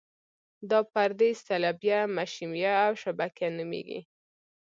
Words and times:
دا 0.69 0.79
پردې 0.93 1.29
صلبیه، 1.45 1.99
مشیمیه 2.17 2.73
او 2.85 2.93
شبکیه 3.03 3.49
نومیږي. 3.57 3.99